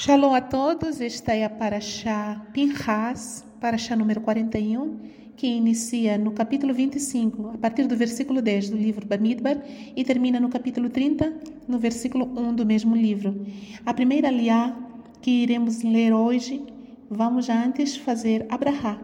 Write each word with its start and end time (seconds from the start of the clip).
Shalom 0.00 0.34
a 0.34 0.40
todos, 0.40 1.00
esta 1.00 1.34
é 1.34 1.44
a 1.44 1.50
Paraxá 1.50 2.40
Pinhas, 2.52 3.44
Paraxá 3.60 3.96
número 3.96 4.20
41, 4.20 4.98
que 5.36 5.46
inicia 5.46 6.18
no 6.18 6.32
capítulo 6.32 6.74
25, 6.74 7.52
a 7.54 7.58
partir 7.58 7.86
do 7.86 7.96
versículo 7.96 8.42
10 8.42 8.70
do 8.70 8.76
livro 8.76 9.06
Bamidbar 9.06 9.62
e 9.96 10.04
termina 10.04 10.38
no 10.38 10.48
capítulo 10.48 10.90
30, 10.90 11.32
no 11.66 11.78
versículo 11.78 12.26
1 12.26 12.54
do 12.54 12.66
mesmo 12.66 12.94
livro. 12.94 13.46
A 13.84 13.94
primeira 13.94 14.30
liá 14.30 14.76
que 15.22 15.30
iremos 15.30 15.82
ler 15.82 16.12
hoje, 16.12 16.62
vamos 17.08 17.48
antes 17.48 17.96
fazer 17.96 18.46
Abraha. 18.50 19.00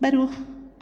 Baruch 0.00 0.34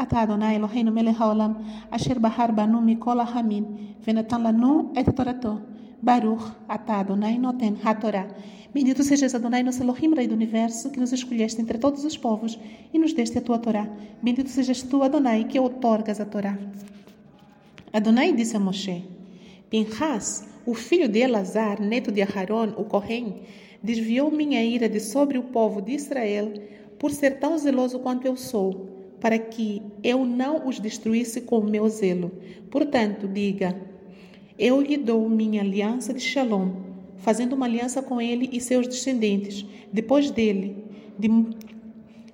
אתה 0.02 0.22
אדוני 0.22 0.56
אלוהינו 0.56 0.92
מלך 0.92 1.20
העולם, 1.20 1.52
אשר 1.90 2.18
בחר 2.20 2.46
בנו 2.54 2.80
מכל 2.80 3.20
העמים, 3.20 3.64
ונתן 4.06 4.42
לנו 4.42 4.92
את 5.00 5.08
תורתו. 5.08 5.54
Baruch, 6.01 6.53
atá 6.67 6.99
Adonai 6.99 7.37
noten 7.37 7.77
hatorá. 7.83 8.27
Bendito 8.73 9.03
sejas 9.03 9.35
Adonai, 9.35 9.63
nosso 9.63 9.83
Elohim, 9.83 10.13
Rei 10.13 10.27
do 10.27 10.35
Universo, 10.35 10.91
que 10.91 10.99
nos 10.99 11.11
escolheste 11.11 11.59
entre 11.59 11.77
todos 11.77 12.05
os 12.05 12.15
povos 12.15 12.57
e 12.93 12.99
nos 12.99 13.13
deste 13.13 13.37
a 13.37 13.41
tua 13.41 13.59
Torá. 13.59 13.89
Bendito 14.21 14.49
sejas 14.49 14.81
tu, 14.83 15.03
Adonai, 15.03 15.43
que 15.45 15.59
outorgas 15.59 16.21
a 16.21 16.25
Torá. 16.25 16.57
Adonai 17.91 18.31
disse 18.31 18.55
a 18.55 18.59
Moshe, 18.59 19.03
Pinhas, 19.69 20.47
o 20.65 20.73
filho 20.73 21.09
de 21.09 21.19
Elazar, 21.19 21.81
neto 21.81 22.11
de 22.11 22.21
Aharon, 22.21 22.73
o 22.77 22.85
Corém, 22.85 23.41
desviou 23.81 24.29
minha 24.31 24.63
ira 24.63 24.87
de 24.87 24.99
sobre 24.99 25.37
o 25.37 25.43
povo 25.43 25.81
de 25.81 25.93
Israel 25.93 26.53
por 26.99 27.11
ser 27.11 27.39
tão 27.39 27.57
zeloso 27.57 27.99
quanto 27.99 28.27
eu 28.27 28.37
sou, 28.37 28.87
para 29.19 29.37
que 29.37 29.81
eu 30.03 30.25
não 30.25 30.67
os 30.67 30.79
destruísse 30.79 31.41
com 31.41 31.59
o 31.59 31.69
meu 31.69 31.89
zelo. 31.89 32.31
Portanto, 32.69 33.27
diga, 33.27 33.75
eu 34.59 34.81
lhe 34.81 34.97
dou 34.97 35.29
minha 35.29 35.61
aliança 35.61 36.13
de 36.13 36.19
Shalom, 36.19 36.71
fazendo 37.19 37.53
uma 37.53 37.65
aliança 37.65 38.01
com 38.01 38.19
ele 38.19 38.49
e 38.51 38.59
seus 38.59 38.85
descendentes, 38.85 39.65
depois 39.91 40.29
dele, 40.29 40.83
de, 41.17 41.29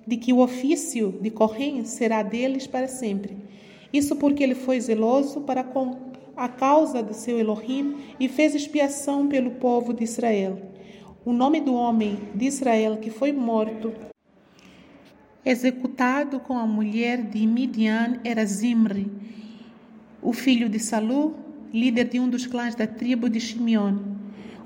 de 0.07 0.17
que 0.17 0.33
o 0.33 0.39
ofício 0.39 1.15
de 1.21 1.29
Corém 1.29 1.85
será 1.85 2.23
deles 2.23 2.65
para 2.65 2.87
sempre. 2.87 3.37
Isso 3.93 4.15
porque 4.15 4.43
ele 4.43 4.55
foi 4.55 4.81
zeloso 4.81 5.41
para 5.41 5.63
com 5.63 5.97
a 6.35 6.49
causa 6.49 7.03
do 7.03 7.13
seu 7.13 7.39
Elohim 7.39 7.95
e 8.19 8.27
fez 8.27 8.55
expiação 8.55 9.27
pelo 9.27 9.51
povo 9.51 9.93
de 9.93 10.03
Israel. 10.03 10.59
O 11.23 11.31
nome 11.31 11.61
do 11.61 11.75
homem 11.75 12.17
de 12.33 12.45
Israel 12.45 12.97
que 12.97 13.11
foi 13.11 13.31
morto, 13.31 13.93
executado 15.45 16.39
com 16.39 16.57
a 16.57 16.65
mulher 16.65 17.21
de 17.21 17.45
Midian, 17.45 18.19
era 18.23 18.43
Zimri, 18.45 19.11
o 20.23 20.33
filho 20.33 20.67
de 20.67 20.79
Salu, 20.79 21.44
líder 21.73 22.05
de 22.05 22.19
um 22.19 22.29
dos 22.29 22.45
clãs 22.45 22.75
da 22.75 22.87
tribo 22.87 23.29
de 23.29 23.39
Shimeon. 23.39 23.97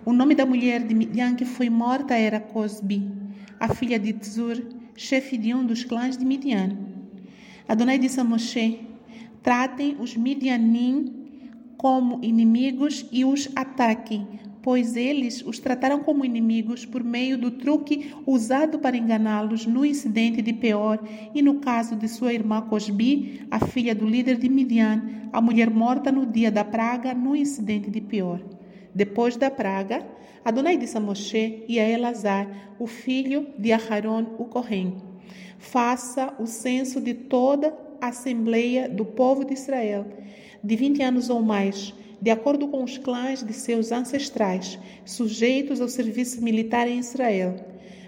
O 0.05 0.14
nome 0.14 0.36
da 0.36 0.45
mulher 0.45 0.83
de 0.83 0.94
Midian 0.94 1.36
que 1.36 1.45
foi 1.45 1.69
morta 1.69 2.16
era 2.16 2.39
Cosbi, 2.39 3.11
a 3.59 3.73
filha 3.73 4.00
de 4.00 4.14
Tzur, 4.14 4.61
chefe 4.95 5.38
de 5.38 5.53
um 5.53 5.66
dos 5.66 5.83
clãs 5.83 6.17
de 6.17 6.25
Midian. 6.25 6.78
Adonai 7.67 8.00
disse 8.00 8.19
a 8.19 8.23
Moshe: 8.23 8.81
Tratem 9.44 9.97
os 10.00 10.16
Midianim 10.16 11.19
como 11.78 12.19
inimigos 12.23 13.06
e 13.11 13.23
os 13.23 13.50
ataquem, 13.56 14.28
pois 14.62 14.96
eles 14.96 15.42
os 15.46 15.60
trataram 15.60 16.00
como 16.00 16.26
inimigos 16.26 16.86
por 16.86 17.04
meio 17.04 17.38
do 17.38 17.52
truque 17.52 18.14
usado 18.26 18.80
para 18.80 18.98
enganá-los 18.98 19.66
no 19.66 19.86
incidente 19.86 20.42
de 20.42 20.54
Peor 20.54 21.00
e 21.34 21.42
no 21.42 21.56
caso 21.60 21.96
de 21.96 22.08
sua 22.08 22.34
irmã 22.34 22.62
Cosbi, 22.62 23.42
a 23.50 23.66
filha 23.66 23.96
do 23.96 24.06
líder 24.06 24.38
de 24.38 24.50
Midian, 24.50 25.30
a 25.32 25.42
mulher 25.42 25.70
morta 25.70 26.12
no 26.12 26.26
dia 26.26 26.52
da 26.52 26.64
praga 26.64 27.14
no 27.14 27.36
incidente 27.36 27.90
de 27.90 28.02
Peor. 28.02 28.42
Depois 28.94 29.38
da 29.38 29.50
praga, 29.50 30.06
Adonai 30.44 30.78
disse 30.78 30.98
a 30.98 31.02
e 31.68 31.80
a 31.80 31.88
Elazar, 31.88 32.76
o 32.80 32.88
filho 32.88 33.48
de 33.58 33.72
Aharon, 33.72 34.36
o 34.38 34.46
Corém, 34.46 34.96
faça 35.58 36.34
o 36.40 36.46
censo 36.46 37.00
de 37.00 37.14
toda 37.14 37.78
a 38.02 38.08
assembleia 38.08 38.90
do 38.90 39.06
povo 39.06 39.44
de 39.44 39.54
Israel, 39.54 40.08
de 40.64 40.75
20 40.75 41.03
anos 41.03 41.30
ou 41.30 41.42
mais, 41.42 41.94
de 42.22 42.30
acordo 42.30 42.68
com 42.68 42.84
os 42.84 42.97
clãs 42.97 43.44
de 43.44 43.53
seus 43.53 43.91
ancestrais, 43.91 44.78
sujeitos 45.06 45.80
ao 45.80 45.88
serviço 45.88 46.41
militar 46.44 46.88
em 46.88 47.00
Israel. 47.00 47.56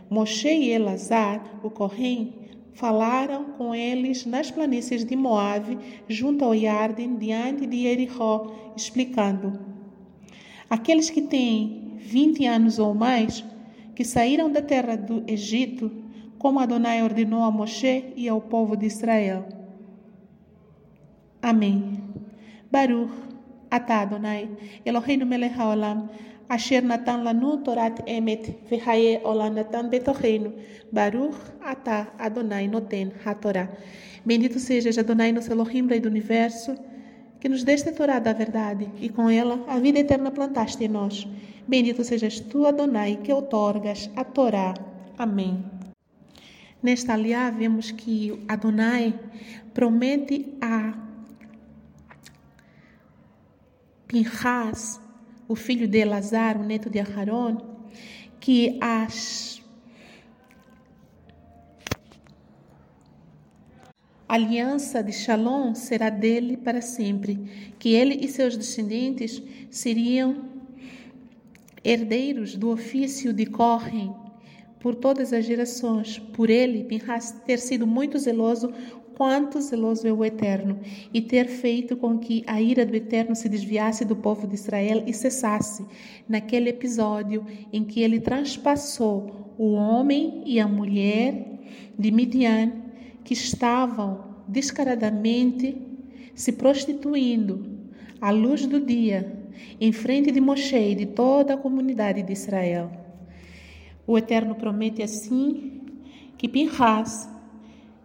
Moshe 0.10 0.50
e 0.50 0.70
Elazar, 0.70 1.60
o 1.64 1.70
Corém, 1.70 2.34
falaram 2.74 3.46
com 3.58 3.74
eles 3.74 4.26
nas 4.26 4.52
planícies 4.52 5.06
de 5.06 5.16
Moabe, 5.16 5.78
junto 6.08 6.44
ao 6.44 6.54
Yarden, 6.54 7.16
diante 7.16 7.66
de 7.66 7.84
Jericó, 7.84 8.74
explicando: 8.76 9.60
Aqueles 10.70 11.10
que 11.10 11.22
têm 11.22 11.96
20 11.98 12.46
anos 12.46 12.80
ou 12.80 12.94
mais, 12.94 13.44
que 13.96 14.04
saíram 14.04 14.52
da 14.52 14.62
terra 14.62 14.96
do 14.98 15.24
Egito, 15.28 15.92
como 16.38 16.60
Adonai 16.60 17.04
ordenou 17.04 17.44
a 17.44 17.52
Moshe 17.52 18.14
e 18.16 18.28
ao 18.28 18.42
povo 18.42 18.76
de 18.76 18.88
Israel. 18.88 19.48
Amém. 21.42 22.00
Baruch 22.72 23.31
אתה 23.77 24.03
אדוני, 24.03 24.47
אלוהינו 24.87 25.27
מלך 25.27 25.59
העולם, 25.59 26.07
אשר 26.49 26.81
נתן 26.83 27.25
לנו 27.25 27.57
תורת 27.57 28.01
אמת 28.09 28.47
וחיי 28.73 29.19
עולם 29.23 29.55
נתן 29.55 29.87
בתוכנו. 29.91 30.51
ברוך 30.93 31.37
אתה, 31.73 32.03
אדוני, 32.19 32.69
נותן 32.69 33.09
התורה. 33.25 33.65
Bendito 34.27 34.59
sejas 34.59 34.99
Adonai, 34.99 35.31
nosso 35.31 35.53
Elohim, 35.53 35.87
Rei 35.87 36.01
do 36.01 36.09
Universo, 36.09 36.75
que 37.39 37.49
nos 37.49 37.63
deste 37.63 37.91
a 37.91 37.93
Torá 37.93 38.19
da 38.19 38.33
verdade 38.33 38.91
e 39.01 39.09
com 39.09 39.31
ela 39.31 39.65
a 39.69 39.79
vida 39.79 40.01
eterna 40.01 40.33
plantaste 40.33 40.83
em 40.83 40.89
nós. 40.89 41.29
Bendito 41.69 42.03
sejas 42.03 42.41
tu, 42.41 42.67
Adonai, 42.67 43.21
que 43.23 43.33
outorgas 43.33 44.11
a 44.17 44.25
Torá. 44.25 44.75
Amém. 45.17 45.65
Nesta 46.83 47.13
aliá 47.13 47.51
vemos 47.51 47.93
que 47.93 48.45
Adonai 48.49 49.15
promete 49.73 50.59
a 50.61 51.00
Pinhas, 54.12 55.00
o 55.48 55.56
filho 55.56 55.88
de 55.88 56.00
Elazar, 56.00 56.60
o 56.60 56.66
neto 56.66 56.90
de 56.90 57.00
Aharon, 57.00 57.56
que 58.42 58.78
as 58.82 59.62
a 64.28 64.34
aliança 64.36 65.02
de 65.02 65.14
Shalom 65.14 65.74
será 65.76 66.10
dele 66.10 66.58
para 66.58 66.82
sempre, 66.82 67.74
que 67.80 67.94
ele 67.94 68.16
e 68.16 68.28
seus 68.28 68.58
descendentes 68.58 69.42
seriam 69.70 70.44
herdeiros 71.82 72.58
do 72.58 72.70
ofício 72.70 73.32
de 73.32 73.46
Corren 73.46 74.14
por 74.82 74.96
todas 74.96 75.32
as 75.32 75.46
gerações. 75.46 76.20
Por 76.20 76.50
ele, 76.50 76.84
Pinhas 76.84 77.32
ter 77.46 77.60
sido 77.60 77.88
muito 77.88 78.18
zeloso 78.20 78.74
quanto 79.16 79.62
zeloso 79.62 80.08
é 80.08 80.12
o 80.12 80.26
Eterno, 80.26 80.80
e 81.14 81.22
ter 81.22 81.46
feito 81.46 81.96
com 81.96 82.18
que 82.18 82.44
a 82.48 82.60
ira 82.60 82.84
do 82.84 82.96
Eterno 82.96 83.36
se 83.36 83.48
desviasse 83.48 84.04
do 84.04 84.16
povo 84.16 84.48
de 84.48 84.56
Israel 84.56 85.04
e 85.06 85.14
cessasse, 85.14 85.86
naquele 86.28 86.72
episódio 86.72 87.46
em 87.72 87.84
que 87.84 88.02
ele 88.02 88.20
transpassou 88.20 89.54
o 89.60 89.74
homem 89.74 90.42
e 90.44 90.60
a 90.60 90.68
mulher 90.68 91.60
de 92.00 92.10
Midian, 92.10 92.72
que 93.24 93.34
estavam 93.34 94.24
descaradamente 94.48 95.78
se 96.34 96.54
prostituindo 96.54 97.64
à 98.20 98.32
luz 98.32 98.66
do 98.66 98.80
dia, 98.80 99.40
em 99.80 99.92
frente 99.92 100.32
de 100.32 100.42
Moshe 100.42 100.76
e 100.76 100.96
de 100.96 101.06
toda 101.06 101.54
a 101.54 101.58
comunidade 101.58 102.24
de 102.24 102.34
Israel. 102.34 102.90
O 104.06 104.18
Eterno 104.18 104.56
promete 104.56 105.02
assim 105.02 105.82
que 106.38 106.48
Pinhas 106.48 107.30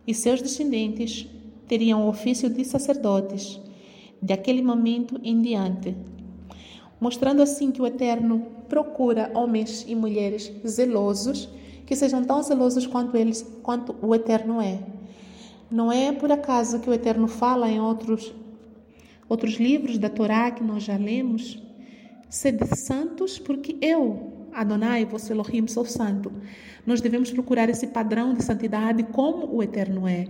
e 0.07 0.15
seus 0.15 0.43
descendentes 0.43 1.27
teriam 1.67 2.05
o 2.05 2.09
ofício 2.09 2.49
de 2.49 2.65
sacerdotes 2.65 3.61
daquele 4.21 4.63
momento 4.63 5.19
em 5.23 5.41
diante, 5.41 5.97
mostrando 7.01 7.43
assim 7.43 7.71
que 7.71 7.83
o 7.83 7.87
Eterno 7.87 8.47
procura 8.69 9.31
homens 9.35 9.85
e 9.89 9.95
mulheres 9.95 10.53
zelosos 10.67 11.49
que 11.85 11.97
sejam 11.97 12.25
tão 12.25 12.43
zelosos 12.43 12.87
quanto 12.87 13.17
eles, 13.17 13.43
quanto 13.63 13.95
o 14.03 14.15
Eterno 14.15 14.61
é. 14.61 14.81
Não 15.71 15.91
é 15.91 16.13
por 16.13 16.31
acaso 16.31 16.81
que 16.81 16.91
o 16.91 16.93
Eterno 16.93 17.29
fala 17.29 17.71
em 17.71 17.81
outros 17.81 18.35
outros 19.29 19.55
livros 19.55 19.99
da 19.99 20.09
Torá 20.09 20.53
que 20.53 20.63
nós 20.63 20.85
já 20.85 20.97
lemos, 20.97 21.61
sede 22.29 22.65
santos 22.77 23.41
porque 23.41 23.77
eu 23.81 24.36
Adonai, 24.57 25.05
vosso 25.05 25.31
Elohim, 25.31 25.67
sou 25.67 25.85
santo. 25.85 26.33
Nós 26.87 27.03
devemos 27.03 27.31
procurar 27.31 27.69
esse 27.69 27.89
padrão 27.89 28.33
de 28.33 28.43
santidade 28.43 29.03
como 29.03 29.55
o 29.55 29.63
Eterno 29.63 30.09
é. 30.09 30.27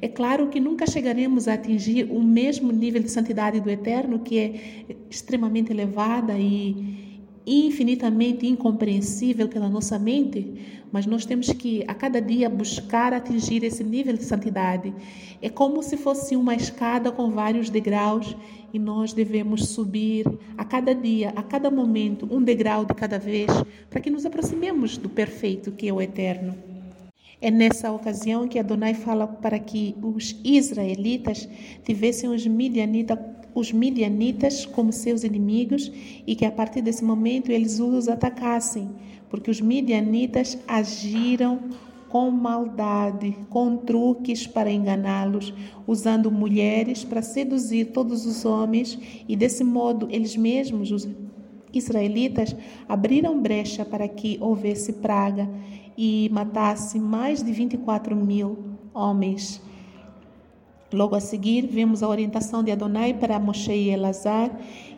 É 0.00 0.08
claro 0.08 0.48
que 0.48 0.58
nunca 0.58 0.86
chegaremos 0.86 1.46
a 1.46 1.52
atingir 1.52 2.04
o 2.10 2.22
mesmo 2.22 2.72
nível 2.72 3.02
de 3.02 3.10
santidade 3.10 3.60
do 3.60 3.68
Eterno, 3.68 4.20
que 4.20 4.38
é 4.38 4.86
extremamente 5.10 5.72
elevada 5.72 6.38
e, 6.38 7.20
infinitamente 7.46 8.46
incompreensível 8.46 9.46
pela 9.46 9.68
nossa 9.68 9.98
mente, 9.98 10.54
mas 10.90 11.04
nós 11.04 11.26
temos 11.26 11.52
que 11.52 11.84
a 11.86 11.94
cada 11.94 12.20
dia 12.20 12.48
buscar 12.48 13.12
atingir 13.12 13.62
esse 13.62 13.84
nível 13.84 14.16
de 14.16 14.24
santidade. 14.24 14.94
É 15.42 15.48
como 15.50 15.82
se 15.82 15.96
fosse 15.96 16.34
uma 16.34 16.54
escada 16.54 17.12
com 17.12 17.30
vários 17.30 17.68
degraus 17.68 18.34
e 18.76 18.78
nós 18.78 19.14
devemos 19.14 19.70
subir 19.70 20.26
a 20.56 20.62
cada 20.62 20.94
dia, 20.94 21.32
a 21.34 21.42
cada 21.42 21.70
momento, 21.70 22.28
um 22.30 22.42
degrau 22.42 22.84
de 22.84 22.92
cada 22.92 23.18
vez, 23.18 23.50
para 23.88 24.00
que 24.00 24.10
nos 24.10 24.26
aproximemos 24.26 24.98
do 24.98 25.08
perfeito 25.08 25.72
que 25.72 25.88
é 25.88 25.92
o 25.92 26.00
eterno. 26.00 26.54
É 27.40 27.50
nessa 27.50 27.90
ocasião 27.90 28.46
que 28.46 28.58
Adonai 28.58 28.92
fala 28.92 29.26
para 29.26 29.58
que 29.58 29.94
os 30.02 30.38
israelitas 30.44 31.48
tivessem 31.84 32.28
os 32.28 32.44
os 33.54 33.72
midianitas 33.72 34.66
como 34.66 34.92
seus 34.92 35.24
inimigos 35.24 35.90
e 36.26 36.36
que 36.36 36.44
a 36.44 36.50
partir 36.52 36.82
desse 36.82 37.02
momento 37.02 37.50
eles 37.50 37.80
os 37.80 38.08
atacassem, 38.08 38.90
porque 39.30 39.50
os 39.50 39.58
midianitas 39.58 40.58
agiram 40.68 41.60
com 42.08 42.30
maldade, 42.30 43.36
com 43.50 43.76
truques 43.76 44.46
para 44.46 44.70
enganá-los, 44.70 45.52
usando 45.86 46.30
mulheres 46.30 47.04
para 47.04 47.22
seduzir 47.22 47.86
todos 47.86 48.26
os 48.26 48.44
homens, 48.44 48.98
e 49.28 49.36
desse 49.36 49.64
modo 49.64 50.08
eles 50.10 50.36
mesmos, 50.36 50.90
os 50.90 51.08
israelitas, 51.72 52.54
abriram 52.88 53.40
brecha 53.40 53.84
para 53.84 54.08
que 54.08 54.38
houvesse 54.40 54.94
praga 54.94 55.48
e 55.96 56.28
matasse 56.32 56.98
mais 56.98 57.42
de 57.42 57.52
24 57.52 58.14
mil 58.14 58.58
homens. 58.94 59.60
Logo 60.92 61.16
a 61.16 61.20
seguir, 61.20 61.66
vemos 61.66 62.02
a 62.02 62.08
orientação 62.08 62.62
de 62.62 62.70
Adonai 62.70 63.12
para 63.12 63.38
Moshe 63.40 63.72
e 63.72 63.90
Elazar 63.90 64.50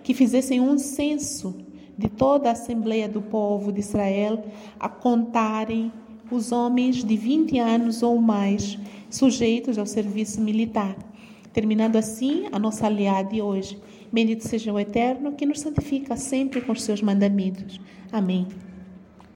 que 0.03 0.13
fizessem 0.13 0.61
um 0.61 0.77
censo 0.79 1.57
de 1.97 2.09
toda 2.09 2.49
a 2.49 2.53
Assembleia 2.53 3.09
do 3.09 3.21
povo 3.21 3.73
de 3.73 3.81
Israel 3.81 4.45
a 4.79 4.89
contarem 4.89 5.93
os 6.31 6.53
homens 6.53 7.05
de 7.05 7.17
20 7.17 7.59
anos 7.59 8.03
ou 8.03 8.21
mais 8.21 8.79
sujeitos 9.11 9.79
ao 9.79 9.87
serviço 9.87 10.41
militar. 10.41 10.97
Terminando 11.53 11.97
assim 11.97 12.47
a 12.53 12.59
nossa 12.59 12.87
aliada 12.87 13.31
de 13.31 13.43
hoje. 13.43 13.79
Bendito 14.13 14.47
seja 14.47 14.73
o 14.73 14.79
Eterno 14.79 15.33
que 15.33 15.47
nos 15.47 15.61
santifica 15.61 16.17
sempre 16.17 16.61
com 16.61 16.73
os 16.73 16.83
seus 16.83 17.03
mandamentos. 17.03 17.81
Amém. 18.13 18.47